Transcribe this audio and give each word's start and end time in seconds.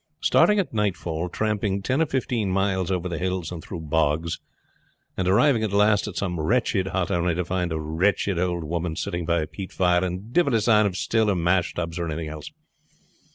Starting 0.21 0.57
at 0.57 0.73
nightfall, 0.73 1.29
tramping 1.29 1.79
ten 1.79 2.01
or 2.01 2.07
fifteen 2.07 2.49
miles 2.49 2.89
over 2.89 3.07
the 3.07 3.19
hills 3.19 3.51
and 3.51 3.63
through 3.63 3.79
bogs, 3.79 4.39
and 5.15 5.27
arriving 5.27 5.61
at 5.61 5.71
last 5.71 6.07
at 6.07 6.15
some 6.15 6.39
wretched 6.39 6.87
hut 6.87 7.11
only 7.11 7.35
to 7.35 7.45
find 7.45 7.71
a 7.71 7.79
wretched 7.79 8.39
old 8.39 8.63
woman 8.63 8.95
sitting 8.95 9.27
by 9.27 9.43
a 9.43 9.45
peat 9.45 9.71
fire, 9.71 10.03
and 10.03 10.33
divil 10.33 10.55
a 10.55 10.61
sign 10.61 10.87
of 10.87 10.97
still 10.97 11.29
or 11.29 11.35
mash 11.35 11.75
tubs 11.75 11.99
or 11.99 12.07
anything 12.07 12.29
else. 12.29 12.49